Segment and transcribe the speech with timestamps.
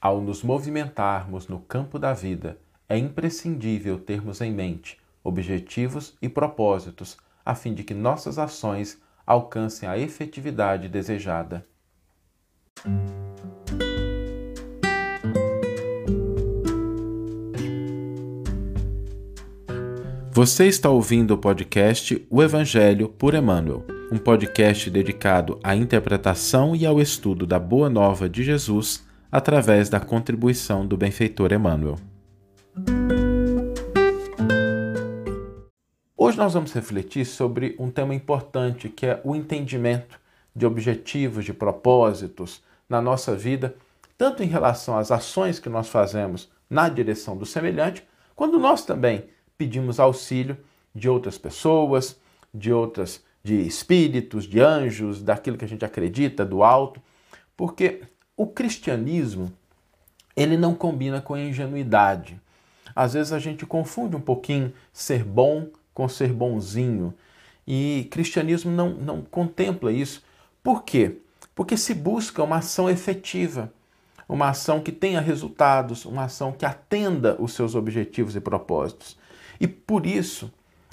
[0.00, 2.56] Ao nos movimentarmos no campo da vida,
[2.88, 9.88] é imprescindível termos em mente objetivos e propósitos, a fim de que nossas ações alcancem
[9.88, 11.66] a efetividade desejada.
[20.30, 26.86] Você está ouvindo o podcast O Evangelho por Emmanuel, um podcast dedicado à interpretação e
[26.86, 31.96] ao estudo da Boa Nova de Jesus através da contribuição do benfeitor Emmanuel.
[36.16, 40.18] Hoje nós vamos refletir sobre um tema importante que é o entendimento
[40.56, 43.76] de objetivos, de propósitos na nossa vida,
[44.16, 48.02] tanto em relação às ações que nós fazemos na direção do semelhante,
[48.34, 49.24] quando nós também
[49.56, 50.56] pedimos auxílio
[50.94, 52.18] de outras pessoas,
[52.52, 57.00] de outras de espíritos, de anjos, daquilo que a gente acredita, do alto,
[57.56, 58.02] porque
[58.38, 59.52] o cristianismo
[60.36, 62.40] ele não combina com a ingenuidade.
[62.94, 67.12] Às vezes a gente confunde um pouquinho ser bom com ser bonzinho.
[67.66, 70.22] E cristianismo não, não contempla isso.
[70.62, 71.16] Por quê?
[71.52, 73.72] Porque se busca uma ação efetiva,
[74.28, 79.18] uma ação que tenha resultados, uma ação que atenda os seus objetivos e propósitos.
[79.60, 80.48] E por isso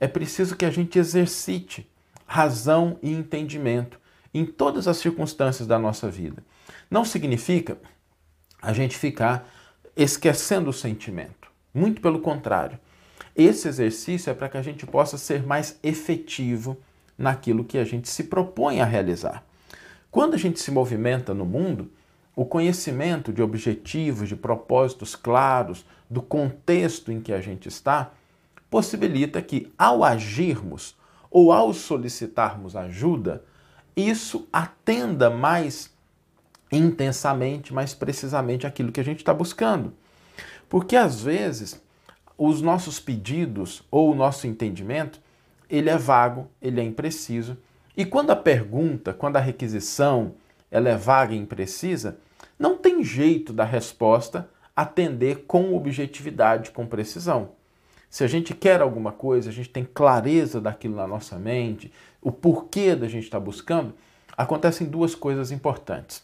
[0.00, 1.88] é preciso que a gente exercite
[2.26, 4.00] razão e entendimento
[4.32, 6.42] em todas as circunstâncias da nossa vida.
[6.90, 7.78] Não significa
[8.60, 9.48] a gente ficar
[9.96, 11.48] esquecendo o sentimento.
[11.72, 12.78] Muito pelo contrário.
[13.34, 16.76] Esse exercício é para que a gente possa ser mais efetivo
[17.16, 19.44] naquilo que a gente se propõe a realizar.
[20.10, 21.90] Quando a gente se movimenta no mundo,
[22.34, 28.12] o conhecimento de objetivos, de propósitos claros, do contexto em que a gente está,
[28.70, 30.96] possibilita que, ao agirmos
[31.30, 33.44] ou ao solicitarmos ajuda,
[33.98, 35.90] isso atenda mais
[36.70, 39.92] intensamente, mais precisamente aquilo que a gente está buscando.
[40.68, 41.82] Porque às vezes
[42.36, 45.20] os nossos pedidos ou o nosso entendimento,
[45.68, 47.56] ele é vago, ele é impreciso.
[47.96, 50.34] E quando a pergunta, quando a requisição,
[50.70, 52.18] ela é vaga e imprecisa,
[52.58, 57.50] não tem jeito da resposta atender com objetividade, com precisão.
[58.10, 61.92] Se a gente quer alguma coisa, a gente tem clareza daquilo na nossa mente,
[62.22, 63.94] o porquê da gente estar tá buscando,
[64.36, 66.22] acontecem duas coisas importantes.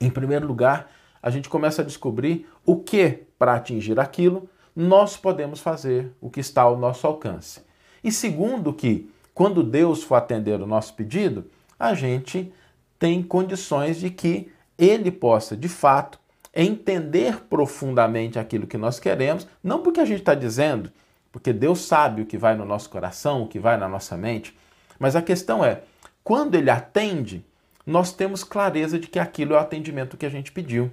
[0.00, 0.90] Em primeiro lugar,
[1.22, 6.40] a gente começa a descobrir o que, para atingir aquilo, nós podemos fazer, o que
[6.40, 7.60] está ao nosso alcance.
[8.02, 11.46] E segundo, que quando Deus for atender o nosso pedido,
[11.78, 12.52] a gente
[12.98, 16.18] tem condições de que Ele possa, de fato,
[16.54, 20.92] entender profundamente aquilo que nós queremos, não porque a gente está dizendo,
[21.32, 24.56] porque Deus sabe o que vai no nosso coração, o que vai na nossa mente,
[24.98, 25.82] mas a questão é,
[26.22, 27.44] quando Ele atende,
[27.86, 30.90] nós temos clareza de que aquilo é o atendimento que a gente pediu.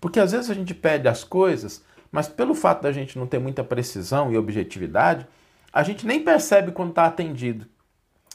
[0.00, 3.38] Porque às vezes a gente pede as coisas, mas pelo fato da gente não ter
[3.38, 5.26] muita precisão e objetividade,
[5.72, 7.66] a gente nem percebe quando está atendido,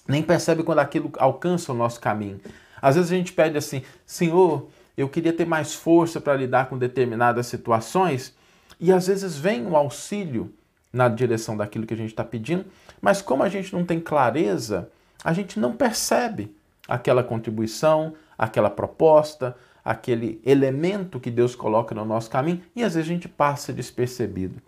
[0.07, 2.39] nem percebe quando aquilo alcança o nosso caminho.
[2.81, 6.77] Às vezes a gente pede assim, Senhor, eu queria ter mais força para lidar com
[6.77, 8.35] determinadas situações,
[8.79, 10.53] e às vezes vem um auxílio
[10.91, 12.65] na direção daquilo que a gente está pedindo,
[13.01, 14.89] mas como a gente não tem clareza,
[15.23, 16.55] a gente não percebe
[16.87, 23.09] aquela contribuição, aquela proposta, aquele elemento que Deus coloca no nosso caminho e às vezes
[23.09, 24.61] a gente passa despercebido.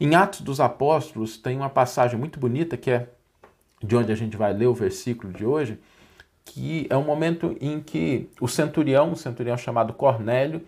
[0.00, 3.08] Em Atos dos Apóstolos tem uma passagem muito bonita que é
[3.82, 5.78] de onde a gente vai ler o versículo de hoje,
[6.44, 10.64] que é um momento em que o centurião, um centurião chamado Cornélio,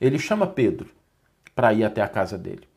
[0.00, 0.90] ele chama Pedro
[1.54, 2.68] para ir até a casa dele.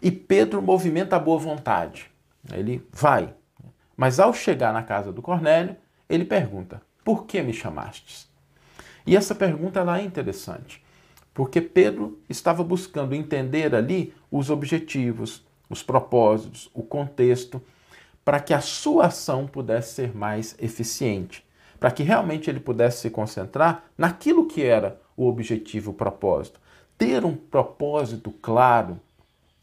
[0.00, 2.10] E Pedro movimenta a boa vontade.
[2.52, 3.32] Ele vai.
[3.96, 5.76] Mas ao chegar na casa do Cornélio,
[6.08, 8.28] ele pergunta: por que me chamastes?
[9.06, 10.82] E essa pergunta ela é interessante,
[11.34, 17.60] porque Pedro estava buscando entender ali os objetivos, os propósitos, o contexto,
[18.24, 21.44] para que a sua ação pudesse ser mais eficiente,
[21.82, 26.60] para que realmente ele pudesse se concentrar naquilo que era o objetivo, o propósito.
[26.96, 29.00] Ter um propósito claro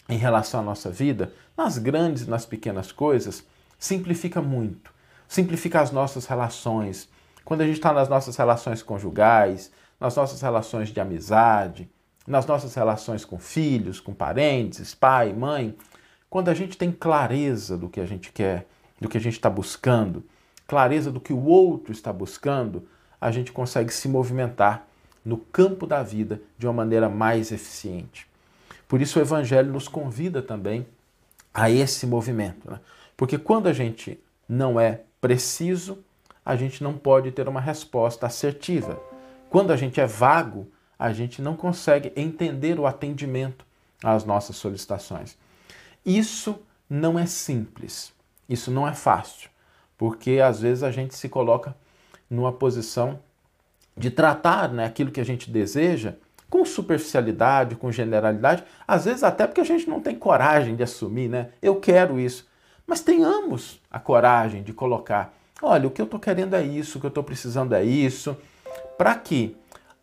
[0.09, 3.45] em relação à nossa vida, nas grandes e nas pequenas coisas,
[3.79, 4.91] simplifica muito.
[5.29, 7.07] Simplifica as nossas relações,
[7.45, 11.89] quando a gente está nas nossas relações conjugais, nas nossas relações de amizade,
[12.27, 15.73] nas nossas relações com filhos, com parentes, pai, mãe,
[16.29, 18.67] quando a gente tem clareza do que a gente quer,
[18.99, 20.21] do que a gente está buscando,
[20.69, 22.87] clareza do que o outro está buscando,
[23.19, 24.85] a gente consegue se movimentar
[25.25, 28.27] no campo da vida de uma maneira mais eficiente.
[28.87, 30.85] Por isso o Evangelho nos convida também
[31.51, 32.69] a esse movimento.
[32.69, 32.79] Né?
[33.17, 36.03] Porque quando a gente não é preciso,
[36.45, 39.01] a gente não pode ter uma resposta assertiva.
[39.49, 40.67] Quando a gente é vago,
[40.99, 43.65] a gente não consegue entender o atendimento
[44.03, 45.35] às nossas solicitações.
[46.05, 48.13] Isso não é simples,
[48.47, 49.49] isso não é fácil,
[49.99, 51.75] porque às vezes a gente se coloca
[52.29, 53.19] numa posição
[53.97, 56.13] de tratar né, aquilo que a gente deseja
[56.49, 61.27] com superficialidade, com generalidade, às vezes até porque a gente não tem coragem de assumir,
[61.27, 61.49] né?
[61.61, 62.47] Eu quero isso.
[62.87, 67.01] Mas tenhamos a coragem de colocar: olha, o que eu estou querendo é isso, o
[67.01, 68.37] que eu estou precisando é isso,
[68.97, 69.55] para que,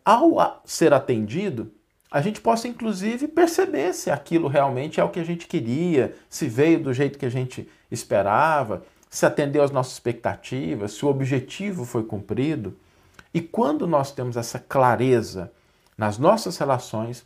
[0.05, 1.71] ao ser atendido,
[2.09, 6.47] a gente possa inclusive perceber se aquilo realmente é o que a gente queria, se
[6.47, 11.85] veio do jeito que a gente esperava, se atendeu às nossas expectativas, se o objetivo
[11.85, 12.75] foi cumprido.
[13.33, 15.51] E quando nós temos essa clareza
[15.97, 17.25] nas nossas relações,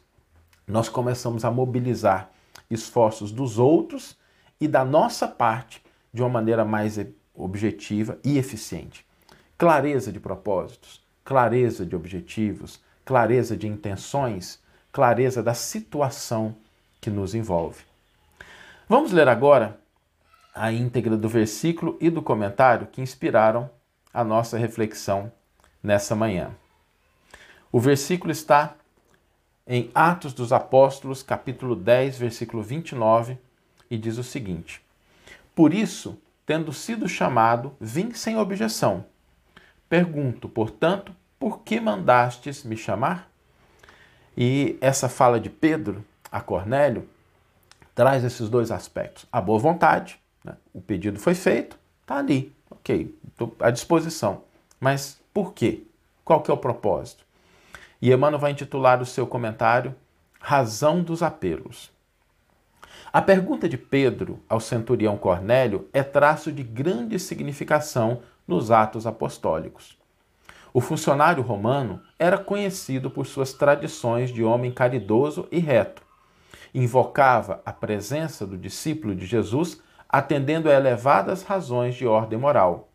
[0.68, 2.30] nós começamos a mobilizar
[2.69, 4.18] esforços dos outros
[4.60, 5.83] e da nossa parte
[6.13, 7.00] de uma maneira mais
[7.33, 9.06] objetiva e eficiente.
[9.57, 14.60] Clareza de propósitos, clareza de objetivos, clareza de intenções,
[14.92, 16.56] clareza da situação
[17.00, 17.83] que nos envolve.
[18.88, 19.80] Vamos ler agora
[20.53, 23.69] a íntegra do versículo e do comentário que inspiraram
[24.13, 25.31] a nossa reflexão
[25.81, 26.51] nessa manhã.
[27.71, 28.75] O versículo está
[29.65, 33.38] em Atos dos Apóstolos, capítulo 10, versículo 29,
[33.89, 34.81] e diz o seguinte:
[35.56, 39.06] Por isso, tendo sido chamado, vim sem objeção.
[39.88, 43.30] Pergunto, portanto, por que mandastes me chamar?
[44.38, 47.07] E essa fala de Pedro a Cornélio
[47.94, 49.25] traz esses dois aspectos.
[49.31, 50.56] A boa vontade, né?
[50.74, 54.44] o pedido foi feito, está ali, ok, estou à disposição.
[54.80, 55.84] Mas por quê?
[56.24, 57.24] Qual que é o propósito?
[58.02, 59.96] E Emmanuel vai intitular o seu comentário
[60.40, 61.92] Razão dos Apelos.
[63.14, 69.98] A pergunta de Pedro ao centurião Cornélio é traço de grande significação nos Atos Apostólicos.
[70.74, 76.02] O funcionário romano era conhecido por suas tradições de homem caridoso e reto.
[76.74, 82.90] Invocava a presença do discípulo de Jesus, atendendo a elevadas razões de ordem moral,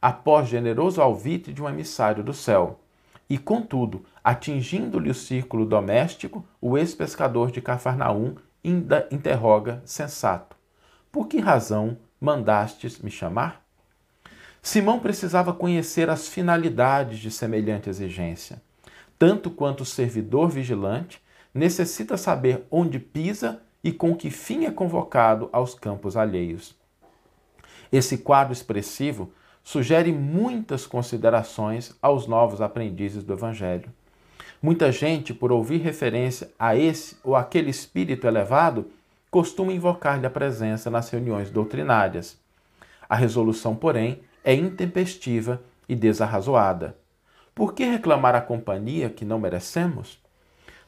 [0.00, 2.80] após generoso alvite de um emissário do céu.
[3.28, 10.56] E, contudo, atingindo-lhe o círculo doméstico, o ex-pescador de Cafarnaum ainda interroga sensato:
[11.10, 13.64] Por que razão mandastes me chamar?
[14.62, 18.62] Simão precisava conhecer as finalidades de semelhante exigência.
[19.18, 21.20] Tanto quanto o servidor vigilante
[21.52, 26.74] necessita saber onde pisa e com que fim é convocado aos campos alheios.
[27.92, 29.30] Esse quadro expressivo
[29.62, 33.92] sugere muitas considerações aos novos aprendizes do Evangelho.
[34.62, 38.90] Muita gente, por ouvir referência a esse ou aquele espírito elevado,
[39.30, 42.38] costuma invocar-lhe a presença nas reuniões doutrinárias.
[43.06, 46.96] A resolução, porém, é intempestiva e desarrazoada.
[47.54, 50.18] Por que reclamar a companhia que não merecemos?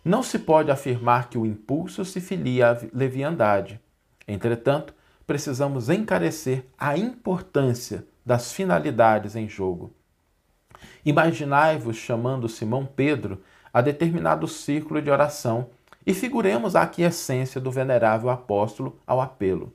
[0.07, 3.81] Não se pode afirmar que o impulso se filia à leviandade.
[4.29, 4.95] Entretanto,
[5.27, 9.93] precisamos encarecer a importância das finalidades em jogo.
[11.05, 13.43] Imaginai-vos chamando Simão Pedro
[13.75, 15.71] a determinado círculo de oração
[16.07, 19.75] e figuremos a aquiescência do venerável apóstolo ao apelo.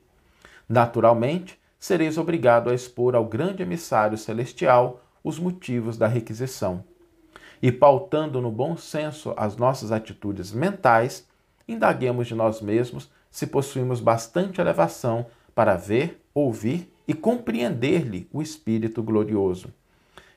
[0.66, 6.82] Naturalmente, sereis obrigado a expor ao grande emissário celestial os motivos da requisição.
[7.62, 11.28] E pautando no bom senso as nossas atitudes mentais,
[11.68, 19.00] indaguemos de nós mesmos se possuímos bastante elevação para ver, ouvir e compreender-lhe o Espírito
[19.00, 19.72] glorioso.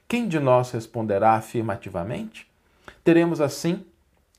[0.08, 2.48] Quem de nós responderá afirmativamente?
[3.04, 3.84] Teremos assim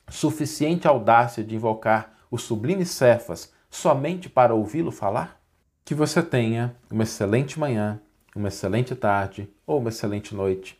[0.09, 5.41] suficiente audácia de invocar o sublime Cefas somente para ouvi-lo falar?
[5.83, 7.99] Que você tenha uma excelente manhã,
[8.33, 10.79] uma excelente tarde ou uma excelente noite